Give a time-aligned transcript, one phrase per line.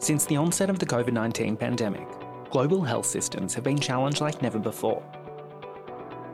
[0.00, 2.08] Since the onset of the COVID 19 pandemic,
[2.48, 5.02] global health systems have been challenged like never before.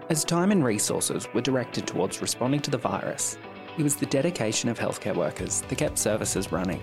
[0.09, 3.37] As time and resources were directed towards responding to the virus,
[3.77, 6.81] it was the dedication of healthcare workers that kept services running.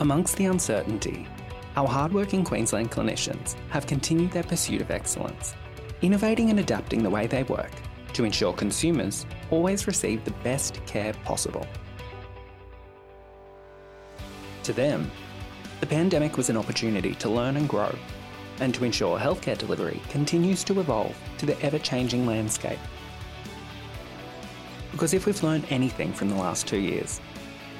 [0.00, 1.28] Amongst the uncertainty,
[1.76, 5.54] our hardworking Queensland clinicians have continued their pursuit of excellence,
[6.02, 7.70] innovating and adapting the way they work
[8.14, 11.64] to ensure consumers always receive the best care possible.
[14.70, 15.10] To them,
[15.80, 17.92] the pandemic was an opportunity to learn and grow,
[18.60, 22.78] and to ensure healthcare delivery continues to evolve to the ever changing landscape.
[24.92, 27.20] Because if we've learned anything from the last two years,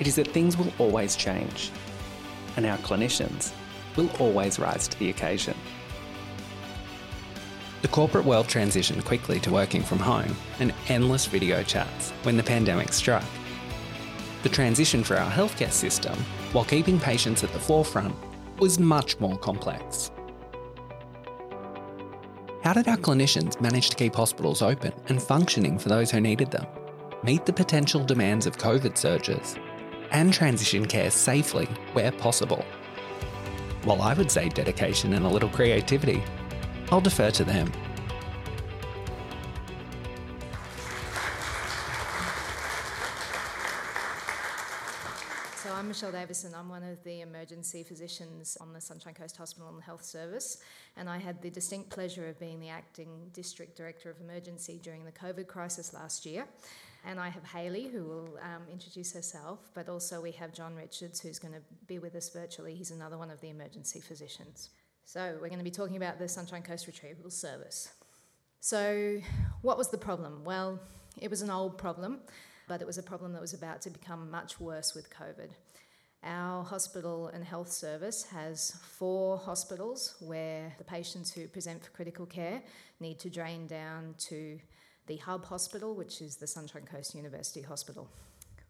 [0.01, 1.71] it is that things will always change,
[2.57, 3.52] and our clinicians
[3.95, 5.55] will always rise to the occasion.
[7.83, 12.43] The corporate world transitioned quickly to working from home and endless video chats when the
[12.43, 13.25] pandemic struck.
[14.43, 16.19] The transition for our healthcare system,
[16.52, 18.15] while keeping patients at the forefront,
[18.59, 20.10] was much more complex.
[22.62, 26.51] How did our clinicians manage to keep hospitals open and functioning for those who needed
[26.51, 26.66] them,
[27.24, 29.57] meet the potential demands of COVID surges,
[30.10, 32.64] and transition care safely where possible?
[33.87, 36.23] Well, I would say dedication and a little creativity.
[36.90, 37.73] I'll defer to them.
[45.71, 46.52] So I'm Michelle Davison.
[46.52, 50.59] I'm one of the emergency physicians on the Sunshine Coast Hospital and Health Service,
[50.96, 55.04] and I had the distinct pleasure of being the acting district director of emergency during
[55.04, 56.45] the COVID crisis last year.
[57.07, 61.21] And I have Hayley, who will um, introduce herself, but also we have John Richards,
[61.21, 62.74] who's going to be with us virtually.
[62.74, 64.71] He's another one of the emergency physicians.
[65.04, 67.93] So we're going to be talking about the Sunshine Coast Retrieval Service.
[68.59, 69.21] So,
[69.62, 70.43] what was the problem?
[70.43, 70.81] Well,
[71.21, 72.19] it was an old problem
[72.71, 75.50] but it was a problem that was about to become much worse with COVID.
[76.22, 82.26] Our hospital and health service has four hospitals where the patients who present for critical
[82.26, 82.62] care
[83.00, 84.60] need to drain down to
[85.08, 88.08] the hub hospital, which is the Sunshine Coast University Hospital.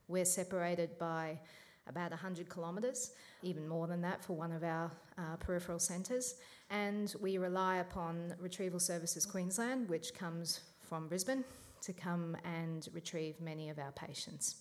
[0.09, 1.39] We're separated by
[1.87, 3.11] about 100 kilometres,
[3.43, 6.37] even more than that for one of our uh, peripheral centres,
[6.71, 11.45] and we rely upon Retrieval Services Queensland, which comes from Brisbane
[11.83, 14.57] to come and retrieve many of our patients.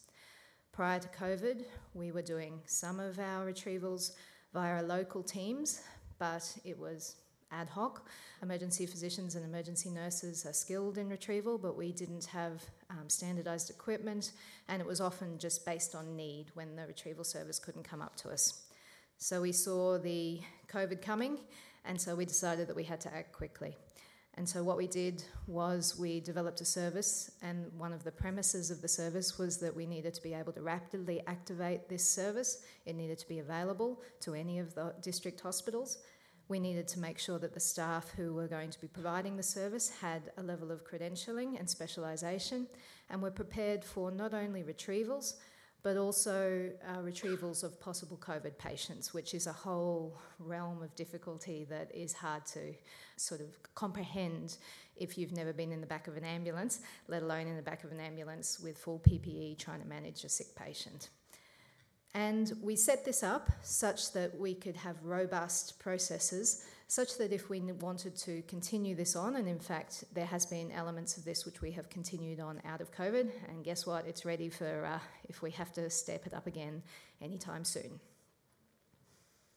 [0.71, 4.11] Prior to COVID, we were doing some of our retrievals
[4.53, 5.81] via local teams,
[6.17, 7.15] but it was
[7.51, 8.07] ad hoc.
[8.41, 13.69] Emergency physicians and emergency nurses are skilled in retrieval, but we didn't have um, standardised
[13.69, 14.31] equipment,
[14.67, 18.15] and it was often just based on need when the retrieval service couldn't come up
[18.15, 18.63] to us.
[19.17, 20.39] So we saw the
[20.71, 21.39] COVID coming,
[21.85, 23.75] and so we decided that we had to act quickly.
[24.39, 28.71] And so, what we did was we developed a service, and one of the premises
[28.71, 32.63] of the service was that we needed to be able to rapidly activate this service.
[32.85, 35.97] It needed to be available to any of the district hospitals.
[36.47, 39.43] We needed to make sure that the staff who were going to be providing the
[39.43, 42.65] service had a level of credentialing and specialisation
[43.09, 45.33] and were prepared for not only retrievals
[45.81, 51.65] but also uh, retrievals of possible COVID patients, which is a whole realm of difficulty
[51.69, 52.73] that is hard to
[53.15, 54.57] sort of comprehend
[54.97, 57.83] if you've never been in the back of an ambulance, let alone in the back
[57.83, 61.09] of an ambulance with full PPE trying to manage a sick patient.
[62.13, 67.51] And we set this up such that we could have robust processes such that if
[67.51, 71.45] we wanted to continue this on, and in fact, there has been elements of this
[71.45, 74.07] which we have continued on out of COVID, and guess what?
[74.07, 74.97] It's ready for uh,
[75.29, 76.81] if we have to step it up again
[77.21, 77.99] anytime soon.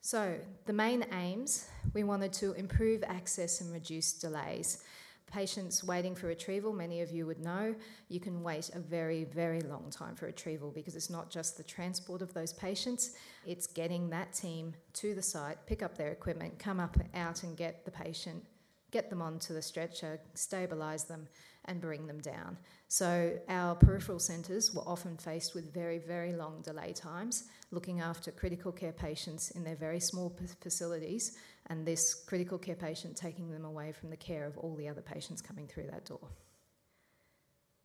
[0.03, 4.84] So, the main aims we wanted to improve access and reduce delays.
[5.32, 7.75] Patients waiting for retrieval, many of you would know,
[8.10, 11.62] you can wait a very, very long time for retrieval because it's not just the
[11.62, 13.12] transport of those patients,
[13.47, 17.56] it's getting that team to the site, pick up their equipment, come up out and
[17.56, 18.44] get the patient,
[18.91, 21.26] get them onto the stretcher, stabilise them,
[21.64, 22.59] and bring them down.
[22.88, 28.31] So, our peripheral centres were often faced with very, very long delay times, looking after
[28.31, 33.64] critical care patients in their very small facilities and this critical care patient taking them
[33.64, 36.29] away from the care of all the other patients coming through that door.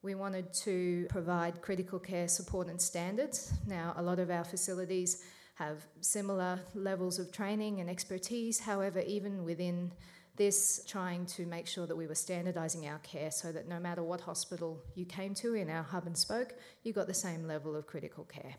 [0.02, 3.54] We wanted to provide critical care support and standards.
[3.68, 5.24] Now, a lot of our facilities
[5.56, 9.92] have similar levels of training and expertise, however, even within
[10.36, 14.04] this, trying to make sure that we were standardising our care so that no matter
[14.04, 16.54] what hospital you came to in our hub and spoke,
[16.84, 18.56] you got the same level of critical care.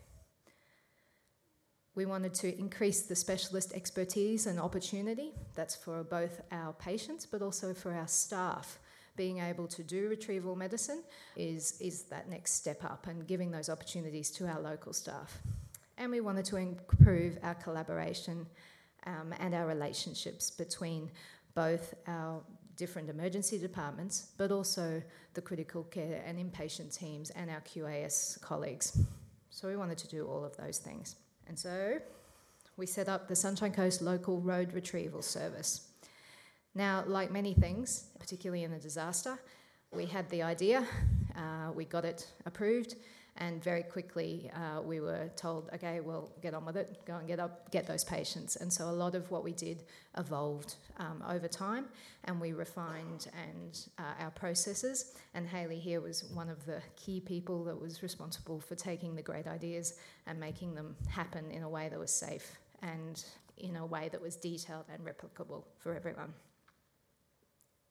[1.98, 5.32] We wanted to increase the specialist expertise and opportunity.
[5.56, 8.78] That's for both our patients but also for our staff.
[9.16, 11.02] Being able to do retrieval medicine
[11.34, 15.40] is, is that next step up and giving those opportunities to our local staff.
[15.96, 18.46] and we wanted to improve our collaboration
[19.06, 21.10] um, and our relationships between
[21.56, 22.40] both our
[22.76, 25.02] different emergency departments, but also
[25.34, 28.96] the critical care and inpatient teams and our QAS colleagues.
[29.50, 31.16] So we wanted to do all of those things.
[31.48, 31.98] And so
[32.76, 35.88] we set up the Sunshine Coast Local Road Retrieval Service.
[36.74, 39.38] Now, like many things, particularly in a disaster,
[39.92, 40.86] we had the idea,
[41.34, 42.96] uh, we got it approved,
[43.38, 47.26] and very quickly uh, we were told, okay, well, get on with it, go and
[47.26, 48.56] get up, get those patients.
[48.56, 49.84] And so a lot of what we did
[50.16, 51.86] evolved um, over time,
[52.24, 55.12] and we refined and uh, our processes.
[55.34, 59.22] And Haley here was one of the key people that was responsible for taking the
[59.22, 63.24] great ideas and making them happen in a way that was safe and
[63.56, 66.32] in a way that was detailed and replicable for everyone.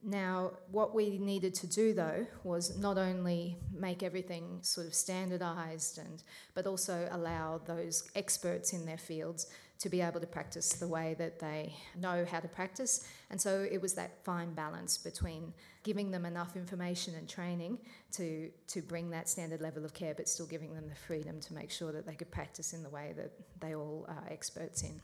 [0.07, 5.97] Now, what we needed to do though was not only make everything sort of standardized
[5.97, 6.23] and
[6.55, 9.47] but also allow those experts in their fields
[9.79, 13.05] to be able to practice the way that they know how to practice.
[13.29, 17.77] And so it was that fine balance between giving them enough information and training
[18.13, 21.53] to, to bring that standard level of care, but still giving them the freedom to
[21.53, 25.01] make sure that they could practice in the way that they all are experts in.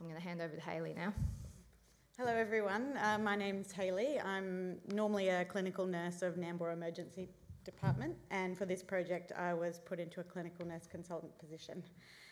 [0.00, 1.12] I'm going to hand over to Haley now.
[2.24, 2.96] Hello, everyone.
[2.98, 4.20] Uh, my name's Hayley.
[4.20, 7.28] I'm normally a clinical nurse of Nambour Emergency
[7.64, 11.82] Department, and for this project, I was put into a clinical nurse consultant position.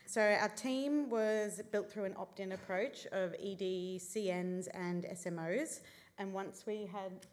[0.07, 5.81] So, our team was built through an opt in approach of ED, CNs, and SMOs.
[6.19, 7.27] And once we had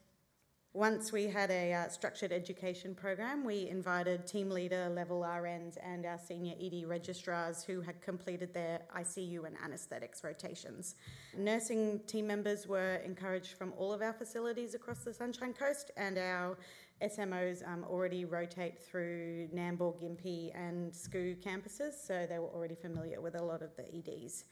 [0.77, 6.05] once we had a uh, structured education program, we invited team leader level RNs and
[6.05, 10.93] our senior ED registrars who had completed their ICU and anaesthetics rotations.
[11.35, 16.19] Nursing team members were encouraged from all of our facilities across the Sunshine Coast, and
[16.19, 16.55] our
[17.01, 23.19] SMOs um, already rotate through Nambour, Gympie, and SCU campuses, so they were already familiar
[23.19, 24.45] with a lot of the EDs.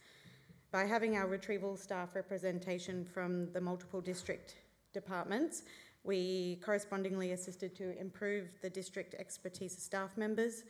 [0.71, 4.55] By having our retrieval staff representation from the multiple district
[4.91, 5.61] departments,
[6.05, 10.63] we correspondingly assisted to improve the district expertise of staff members,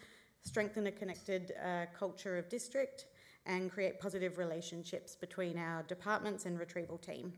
[0.44, 3.06] strengthen a connected uh, culture of district,
[3.46, 7.34] and create positive relationships between our departments and retrieval team.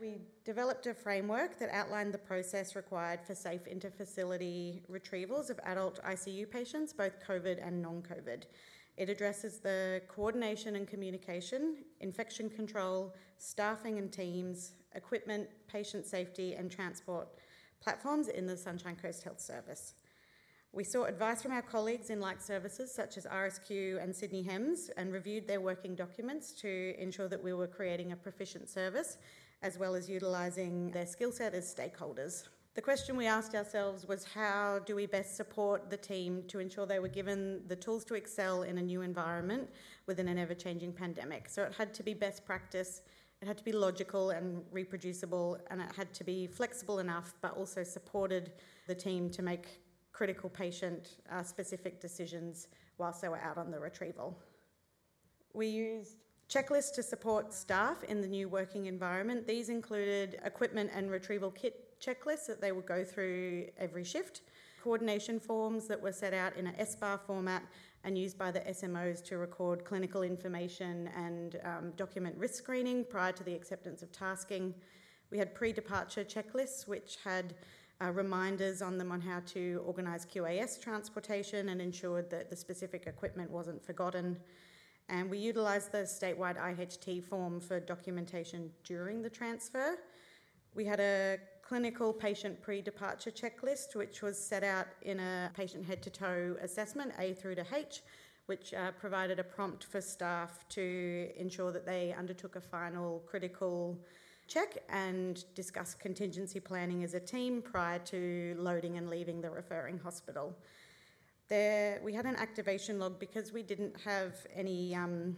[0.00, 6.02] We developed a framework that outlined the process required for safe interfacility retrievals of adult
[6.02, 8.44] ICU patients, both COVID and non COVID.
[8.96, 16.70] It addresses the coordination and communication, infection control, staffing and teams, equipment, patient safety, and
[16.70, 17.28] transport
[17.80, 19.94] platforms in the Sunshine Coast Health Service.
[20.72, 24.90] We sought advice from our colleagues in like services such as RSQ and Sydney HEMS
[24.96, 29.18] and reviewed their working documents to ensure that we were creating a proficient service
[29.62, 32.44] as well as utilising their skill set as stakeholders.
[32.74, 36.86] The question we asked ourselves was how do we best support the team to ensure
[36.86, 39.68] they were given the tools to excel in a new environment
[40.06, 41.48] within an ever changing pandemic?
[41.48, 43.02] So it had to be best practice
[43.42, 47.56] it had to be logical and reproducible, and it had to be flexible enough, but
[47.56, 48.52] also supported
[48.86, 49.80] the team to make
[50.12, 54.38] critical patient uh, specific decisions whilst they were out on the retrieval.
[55.54, 56.16] We used
[56.50, 59.46] checklists to support staff in the new working environment.
[59.46, 64.42] These included equipment and retrieval kit checklists that they would go through every shift,
[64.82, 67.62] coordination forms that were set out in an SBAR format
[68.04, 73.32] and used by the SMOs to record clinical information and um, document risk screening prior
[73.32, 74.74] to the acceptance of tasking.
[75.30, 77.54] We had pre departure checklists, which had
[78.02, 83.06] uh, reminders on them on how to organise QAS transportation and ensured that the specific
[83.06, 84.38] equipment wasn't forgotten.
[85.08, 89.98] And we utilised the statewide IHT form for documentation during the transfer.
[90.74, 91.38] We had a
[91.70, 96.56] clinical patient pre departure checklist, which was set out in a patient head to toe
[96.60, 98.02] assessment, A through to H,
[98.46, 103.96] which uh, provided a prompt for staff to ensure that they undertook a final critical
[104.48, 109.96] check and discuss contingency planning as a team prior to loading and leaving the referring
[110.00, 110.52] hospital.
[111.46, 115.36] There, we had an activation log because we didn't have any um,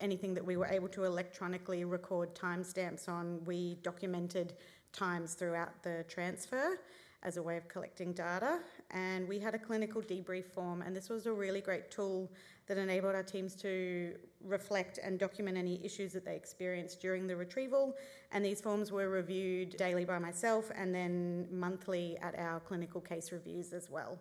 [0.00, 3.44] anything that we were able to electronically record timestamps on.
[3.44, 4.54] We documented
[4.94, 6.78] times throughout the transfer
[7.22, 8.58] as a way of collecting data.
[8.90, 12.30] And we had a clinical debrief form, and this was a really great tool
[12.66, 17.36] that enabled our teams to reflect and document any issues that they experienced during the
[17.36, 17.94] retrieval.
[18.32, 23.32] And these forms were reviewed daily by myself and then monthly at our clinical case
[23.32, 24.18] reviews as well.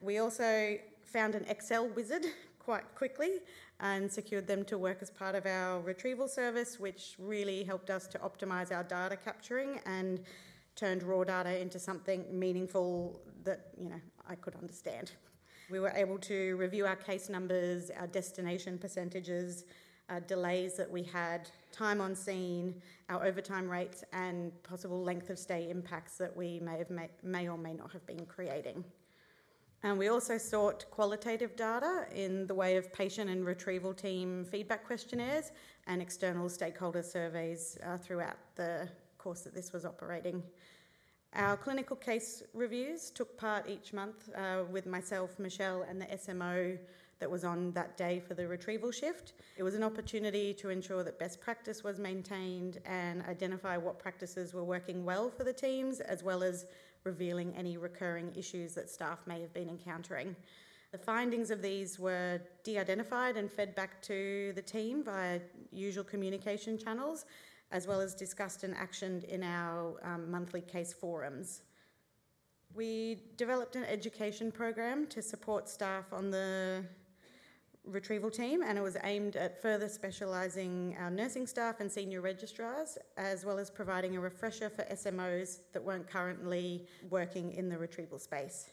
[0.00, 2.24] We also found an Excel wizard
[2.58, 3.40] quite quickly
[3.80, 8.06] and secured them to work as part of our retrieval service, which really helped us
[8.08, 10.20] to optimize our data capturing and
[10.74, 15.12] turned raw data into something meaningful that you know I could understand.
[15.70, 19.64] We were able to review our case numbers, our destination percentages,
[20.08, 25.38] uh, delays that we had, time on scene, our overtime rates, and possible length of
[25.38, 28.84] stay impacts that we may, have may, may or may not have been creating.
[29.82, 34.84] And we also sought qualitative data in the way of patient and retrieval team feedback
[34.86, 35.52] questionnaires
[35.86, 40.42] and external stakeholder surveys uh, throughout the course that this was operating.
[41.34, 46.78] Our clinical case reviews took part each month uh, with myself, Michelle, and the SMO
[47.18, 49.32] that was on that day for the retrieval shift.
[49.56, 54.52] It was an opportunity to ensure that best practice was maintained and identify what practices
[54.54, 56.66] were working well for the teams, as well as
[57.06, 60.36] revealing any recurring issues that staff may have been encountering.
[60.92, 65.40] The findings of these were de identified and fed back to the team via
[65.72, 67.24] usual communication channels,
[67.70, 71.62] as well as discussed and actioned in our um, monthly case forums.
[72.74, 76.84] We developed an education program to support staff on the
[77.86, 82.98] retrieval team, and it was aimed at further specialising our nursing staff and senior registrars,
[83.16, 88.18] as well as providing a refresher for SMOs that weren't currently working in the retrieval
[88.18, 88.70] space.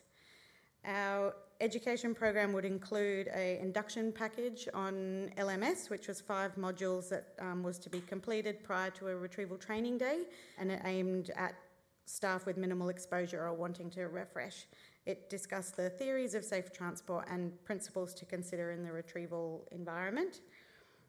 [0.86, 7.28] Our education program would include a induction package on LMS, which was five modules that
[7.40, 10.24] um, was to be completed prior to a retrieval training day,
[10.58, 11.54] and it aimed at
[12.06, 14.66] staff with minimal exposure or wanting to refresh.
[15.06, 20.42] It discussed the theories of safe transport and principles to consider in the retrieval environment.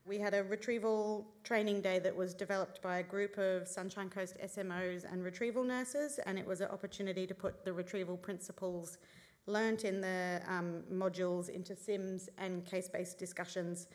[0.05, 4.37] We had a retrieval training day that was developed by a group of Sunshine Coast
[4.45, 8.99] SMOs and retrieval nurses, and it was an opportunity to put the retrieval principles
[9.47, 13.87] learnt in the um, modules into SIMS and case based discussions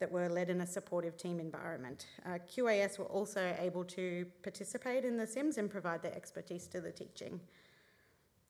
[0.00, 2.06] that were led in a supportive team environment.
[2.26, 6.80] Uh, QAS were also able to participate in the SIMS and provide their expertise to
[6.80, 7.38] the teaching.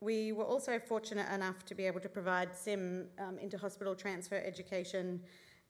[0.02, 5.20] We were also fortunate enough to be able to provide SIM um, hospital transfer education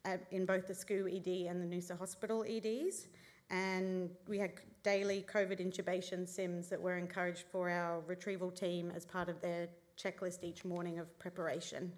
[0.06, 3.08] at, in both the SCUH ED and the Noosa Hospital EDs.
[3.50, 9.04] And we had daily COVID intubation SIMs that were encouraged for our retrieval team as
[9.04, 11.92] part of their checklist each morning of preparation.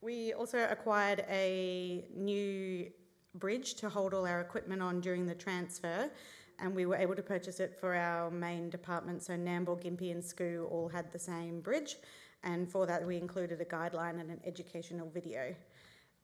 [0.00, 2.90] We also acquired a new
[3.34, 6.10] bridge to hold all our equipment on during the transfer,
[6.58, 9.22] and we were able to purchase it for our main department.
[9.22, 11.96] So Nambour, Gympie, and SCUH all had the same bridge,
[12.42, 15.54] and for that we included a guideline and an educational video.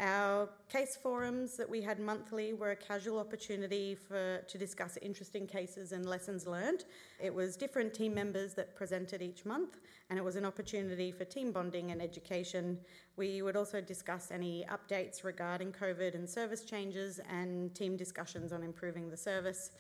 [0.03, 5.47] Our case forums that we had monthly were a casual opportunity for to discuss interesting
[5.47, 6.85] cases and lessons learned.
[7.23, 9.77] It was different team members that presented each month,
[10.09, 12.79] and it was an opportunity for team bonding and education.
[13.19, 18.63] We would also discuss any updates regarding COVID and service changes and team discussions on
[18.63, 19.73] improving the service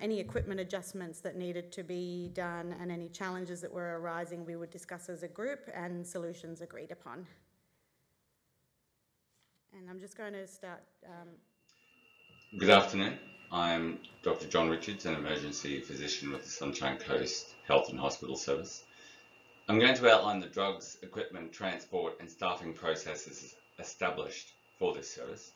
[0.00, 4.56] any equipment adjustments that needed to be done and any challenges that were arising, we
[4.56, 7.26] would discuss as a group and solutions agreed upon.
[9.76, 10.82] And I'm just going to start.
[11.04, 11.28] Um...
[12.58, 13.18] Good afternoon.
[13.50, 14.46] I'm Dr.
[14.46, 18.84] John Richards, an emergency physician with the Sunshine Coast Health and Hospital Service.
[19.68, 25.52] I'm going to outline the drugs, equipment, transport, and staffing processes established for this service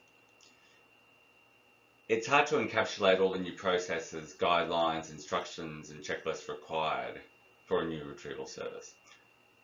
[2.09, 7.21] it's hard to encapsulate all the new processes, guidelines, instructions, and checklists required
[7.66, 8.92] for a new retrieval service.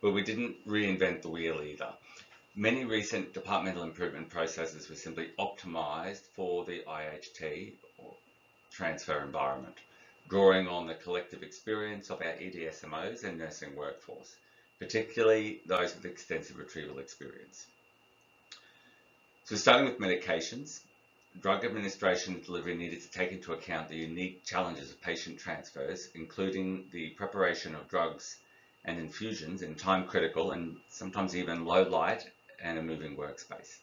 [0.00, 1.92] But we didn't reinvent the wheel either.
[2.54, 8.14] Many recent departmental improvement processes were simply optimized for the IHT or
[8.70, 9.76] transfer environment,
[10.28, 14.34] drawing on the collective experience of our EDSMOs and nursing workforce,
[14.78, 17.66] particularly those with extensive retrieval experience.
[19.44, 20.80] So starting with medications,
[21.40, 26.88] drug administration delivery needed to take into account the unique challenges of patient transfers, including
[26.90, 28.38] the preparation of drugs
[28.84, 32.24] and infusions in time critical and sometimes even low light
[32.60, 33.78] and a moving workspace.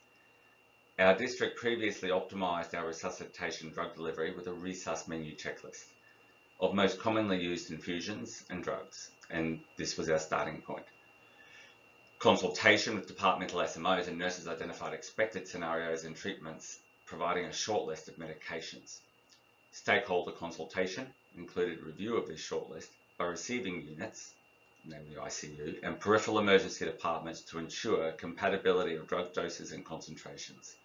[0.99, 5.85] Our district previously optimised our resuscitation drug delivery with a resus menu checklist
[6.59, 10.85] of most commonly used infusions and drugs, and this was our starting point.
[12.19, 18.07] Consultation with departmental SMOs and nurses identified expected scenarios and treatments providing a short list
[18.07, 18.99] of medications.
[19.71, 21.07] Stakeholder consultation
[21.37, 24.33] included review of this shortlist by receiving units,
[24.85, 30.75] namely ICU, and peripheral emergency departments to ensure compatibility of drug doses and concentrations.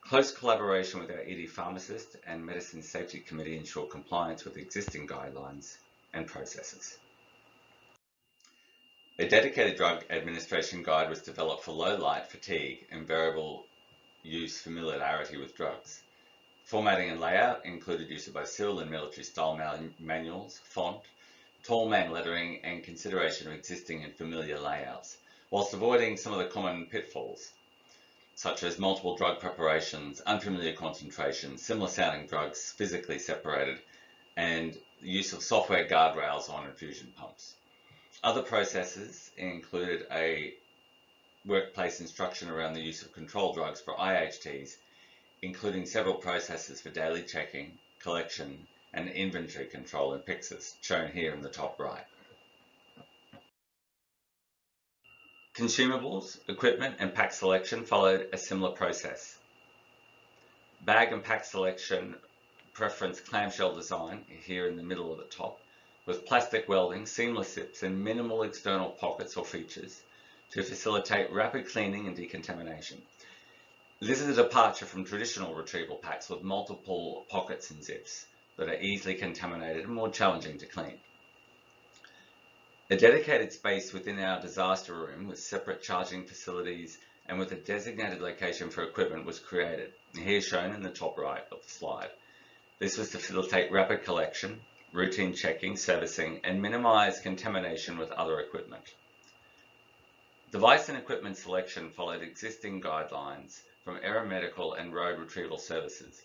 [0.00, 5.76] Close collaboration with our ED pharmacist and medicine safety committee ensured compliance with existing guidelines
[6.12, 6.98] and processes.
[9.18, 13.66] A dedicated drug administration guide was developed for low light, fatigue, and variable
[14.22, 16.02] use familiarity with drugs.
[16.64, 19.58] Formatting and layout included use of both civil and military style
[19.98, 21.00] manuals, font,
[21.64, 25.16] tall man lettering, and consideration of existing and familiar layouts.
[25.50, 27.50] whilst avoiding some of the common pitfalls,
[28.36, 33.78] such as multiple drug preparations, unfamiliar concentrations, similar sounding drugs physically separated,
[34.36, 37.54] and use of software guardrails on infusion pumps.
[38.22, 40.54] Other processes included a
[41.46, 44.76] workplace instruction around the use of control drugs for IHTs,
[45.42, 51.40] including several processes for daily checking, collection, and inventory control in Pyxis, shown here in
[51.40, 52.04] the top right.
[55.54, 59.38] Consumables, equipment, and pack selection followed a similar process.
[60.82, 62.16] Bag and pack selection
[62.72, 65.60] preference clamshell design here in the middle of the top
[66.06, 70.02] with plastic welding, seamless zips, and minimal external pockets or features
[70.52, 73.00] to facilitate rapid cleaning and decontamination.
[74.00, 78.26] This is a departure from traditional retrieval packs with multiple pockets and zips
[78.56, 80.98] that are easily contaminated and more challenging to clean.
[82.90, 88.20] A dedicated space within our disaster room with separate charging facilities and with a designated
[88.20, 92.10] location for equipment was created, here shown in the top right of the slide.
[92.80, 94.60] This was to facilitate rapid collection,
[94.92, 98.82] routine checking, servicing, and minimize contamination with other equipment.
[100.52, 106.24] Device and equipment selection followed existing guidelines from aeromedical and road retrieval services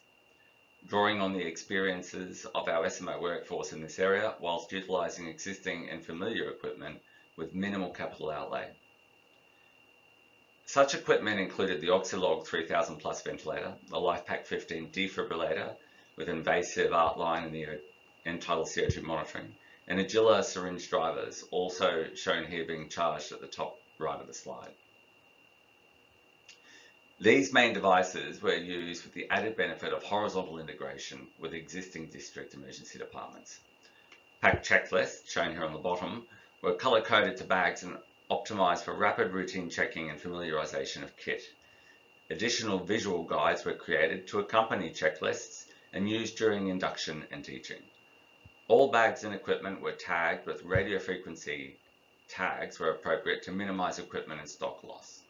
[0.87, 6.03] drawing on the experiences of our SMO workforce in this area whilst utilising existing and
[6.03, 6.99] familiar equipment
[7.37, 8.67] with minimal capital outlay.
[10.65, 15.75] Such equipment included the Oxylog 3000 plus ventilator, the LifePak 15 defibrillator
[16.17, 17.79] with invasive art-line and the
[18.25, 19.53] end-tidal CO2 monitoring,
[19.87, 24.33] and Agilia syringe drivers, also shown here being charged at the top right of the
[24.33, 24.73] slide.
[27.19, 32.53] These main devices were used with the added benefit of horizontal integration with existing district
[32.53, 33.59] emergency departments.
[34.41, 36.27] Pack checklists, shown here on the bottom,
[36.61, 37.97] were color-coded to bags and
[38.29, 41.41] optimized for rapid routine checking and familiarization of kit.
[42.29, 47.81] Additional visual guides were created to accompany checklists and used during induction and teaching.
[48.67, 51.77] All bags and equipment were tagged with radio frequency
[52.27, 55.21] tags where appropriate to minimize equipment and stock loss.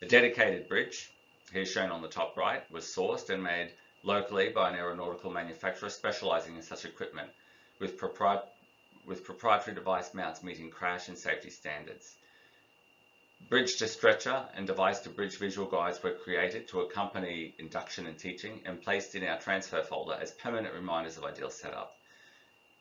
[0.00, 1.10] The dedicated bridge,
[1.52, 5.88] here shown on the top right, was sourced and made locally by an aeronautical manufacturer
[5.88, 7.28] specializing in such equipment
[7.78, 8.42] with, propri
[9.06, 12.16] with proprietary device mounts meeting crash and safety standards.
[13.48, 18.18] Bridge to stretcher and device to bridge visual guides were created to accompany induction and
[18.18, 21.96] teaching and placed in our transfer folder as permanent reminders of ideal setup.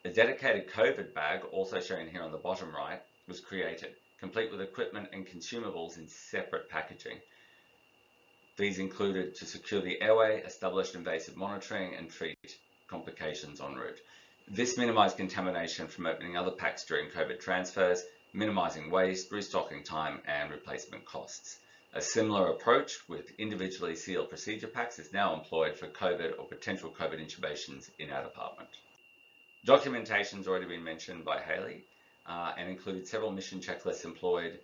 [0.03, 4.61] A dedicated COVID bag, also shown here on the bottom right, was created complete with
[4.61, 7.19] equipment and consumables in separate packaging.
[8.57, 13.99] These included to secure the airway, establish invasive monitoring, and treat complications en route.
[14.47, 20.51] This minimised contamination from opening other packs during COVID transfers, minimising waste, restocking time, and
[20.51, 21.59] replacement costs.
[21.93, 26.89] A similar approach with individually sealed procedure packs is now employed for COVID or potential
[26.89, 28.69] COVID intubations in our department.
[29.63, 31.85] Documentation has already been mentioned by Haley
[32.25, 34.59] uh, and included several mission checklists employed,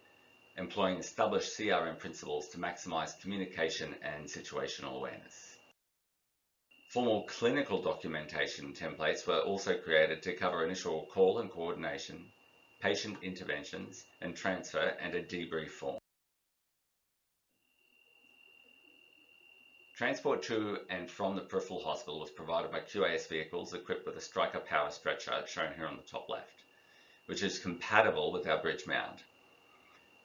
[0.57, 5.57] employing established CRM principles to maximize communication and situational awareness.
[6.89, 12.31] Formal clinical documentation templates were also created to cover initial call and coordination,
[12.79, 15.99] patient interventions and transfer, and a debrief form.
[19.97, 24.21] Transport to and from the peripheral hospital was provided by QAS vehicles equipped with a
[24.21, 26.61] Stryker power stretcher shown here on the top left
[27.27, 29.23] which is compatible with our bridge mount.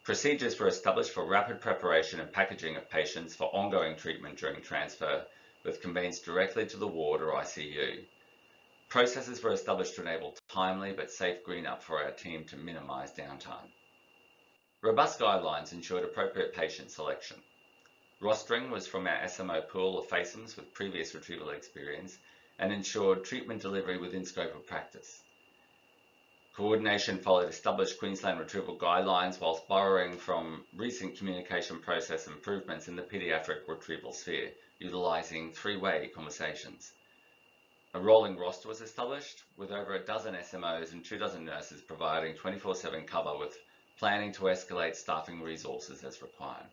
[0.04, 5.26] Procedures were established for rapid preparation and packaging of patients for ongoing treatment during transfer
[5.64, 8.04] with conveyance directly to the ward or ICU.
[8.88, 13.12] Processes were established to enable timely but safe green up for our team to minimise
[13.12, 13.70] downtime.
[14.82, 17.42] Robust guidelines ensured appropriate patient selection.
[18.22, 22.16] Rostering was from our SMO pool of FACEMs with previous retrieval experience
[22.56, 25.24] and ensured treatment delivery within scope of practice.
[26.54, 33.02] Coordination followed established Queensland retrieval guidelines whilst borrowing from recent communication process improvements in the
[33.02, 36.92] paediatric retrieval sphere, utilising three-way conversations.
[37.92, 42.36] A rolling roster was established with over a dozen SMOs and two dozen nurses providing
[42.36, 43.58] 24-7 cover with
[43.98, 46.68] planning to escalate staffing resources as required.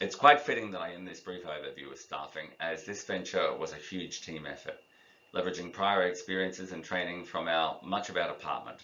[0.00, 3.72] It's quite fitting that I end this brief overview of staffing as this venture was
[3.72, 4.76] a huge team effort
[5.34, 8.78] leveraging prior experiences and training from our much of our department.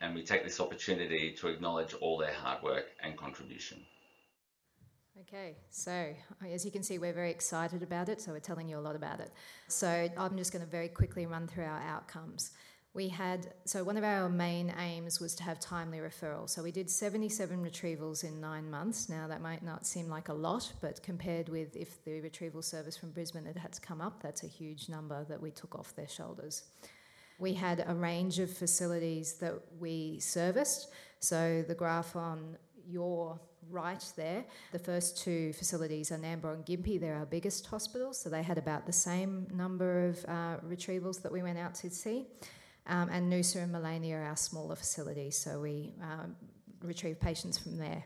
[0.00, 3.78] And we take this opportunity to acknowledge all their hard work and contribution.
[5.20, 6.14] Okay, so
[6.50, 8.96] as you can see, we're very excited about it, so we're telling you a lot
[8.96, 9.30] about it.
[9.68, 12.52] So I'm just going to very quickly run through our outcomes.
[12.92, 16.48] We had so one of our main aims was to have timely referral.
[16.48, 19.08] So we did 77 retrievals in nine months.
[19.08, 22.96] Now that might not seem like a lot, but compared with if the retrieval service
[22.96, 25.94] from Brisbane had had to come up, that's a huge number that we took off
[25.94, 26.64] their shoulders.
[27.38, 30.88] We had a range of facilities that we serviced.
[31.20, 32.56] So the graph on
[32.88, 33.38] your
[33.70, 34.44] right there.
[34.72, 37.00] The first two facilities are Nambour and Gympie.
[37.00, 41.30] They're our biggest hospitals, so they had about the same number of uh, retrievals that
[41.30, 42.26] we went out to see.
[42.90, 46.34] Um, and Noosa and Maleny are our smaller facilities, so we um,
[46.82, 48.04] retrieve patients from there.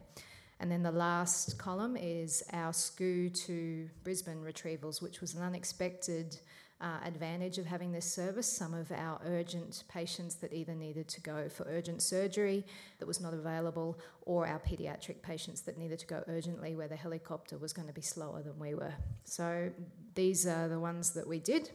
[0.61, 6.37] And then the last column is our SCUH to Brisbane retrievals, which was an unexpected
[6.83, 8.47] uh, advantage of having this service.
[8.47, 12.67] Some of our urgent patients that either needed to go for urgent surgery
[12.99, 16.97] that was not available, or our paediatric patients that needed to go urgently where the
[16.97, 18.95] helicopter was going to be slower than we were.
[19.25, 19.71] So
[20.15, 21.71] these are the ones that we did.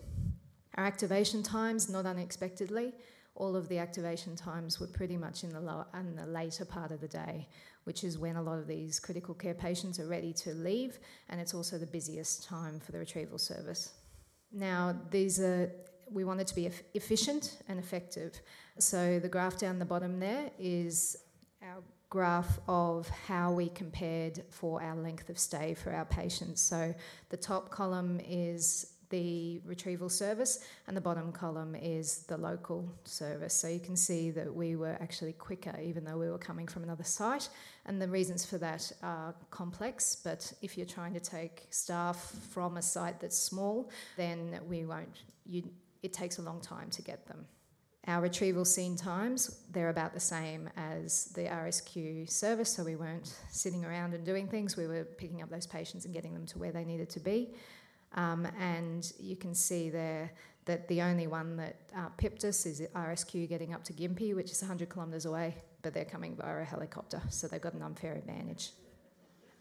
[0.79, 2.93] Our activation times, not unexpectedly,
[3.35, 6.91] all of the activation times were pretty much in the, lower, in the later part
[6.91, 7.49] of the day,
[7.83, 11.41] which is when a lot of these critical care patients are ready to leave, and
[11.41, 13.91] it's also the busiest time for the retrieval service.
[14.53, 15.69] Now, these are
[16.09, 18.39] we wanted to be efficient and effective.
[18.77, 21.17] So the graph down the bottom there is
[21.61, 26.61] our graph of how we compared for our length of stay for our patients.
[26.61, 26.95] So
[27.27, 33.53] the top column is the retrieval service, and the bottom column is the local service.
[33.53, 36.83] So you can see that we were actually quicker, even though we were coming from
[36.83, 37.49] another site.
[37.85, 42.77] And the reasons for that are complex, but if you're trying to take staff from
[42.77, 45.63] a site that's small, then we won't, you,
[46.03, 47.45] it takes a long time to get them.
[48.07, 53.35] Our retrieval scene times, they're about the same as the RSQ service, so we weren't
[53.51, 56.57] sitting around and doing things, we were picking up those patients and getting them to
[56.57, 57.49] where they needed to be.
[58.15, 60.31] Um, and you can see there
[60.65, 64.51] that the only one that uh, pipped us is RSQ getting up to Gympie, which
[64.51, 68.13] is 100 kilometres away, but they're coming via a helicopter, so they've got an unfair
[68.15, 68.71] advantage.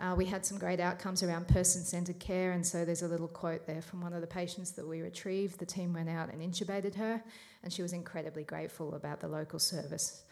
[0.01, 3.27] Uh, we had some great outcomes around person centred care, and so there's a little
[3.27, 5.59] quote there from one of the patients that we retrieved.
[5.59, 7.23] The team went out and intubated her,
[7.65, 10.23] and she was incredibly grateful about the local service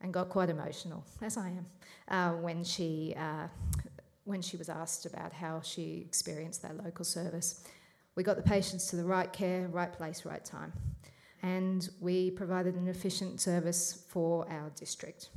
[0.00, 1.66] and got quite emotional, as I am,
[2.08, 3.46] uh, when she uh,
[4.24, 7.64] when she was asked about how she experienced that local service.
[8.16, 10.72] We got the patients to the right care, right place, right time.
[11.42, 15.28] And we provided an efficient service for our district.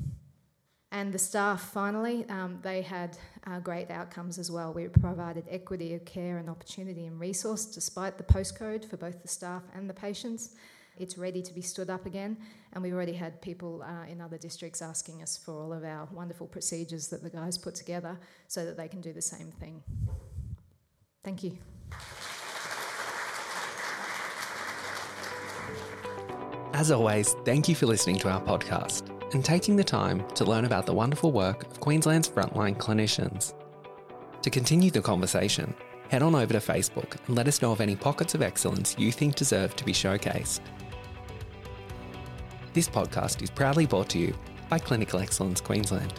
[0.91, 4.71] And the staff, finally, um, they had uh, great outcomes as well.
[4.71, 9.27] We provided equity of care and opportunity and resource despite the postcode for both the
[9.27, 10.55] staff and the patients.
[10.99, 12.37] It's ready to be stood up again,
[12.73, 16.07] and we've already had people uh, in other districts asking us for all of our
[16.11, 19.83] wonderful procedures that the guys put together so that they can do the same thing.
[21.23, 21.57] Thank you.
[26.73, 30.65] As always, thank you for listening to our podcast and taking the time to learn
[30.65, 33.53] about the wonderful work of Queensland's frontline clinicians.
[34.41, 35.73] To continue the conversation,
[36.09, 39.11] head on over to Facebook and let us know of any pockets of excellence you
[39.11, 40.61] think deserve to be showcased.
[42.77, 44.35] This podcast is proudly brought to you
[44.69, 46.13] by Clinical Excellence Queensland.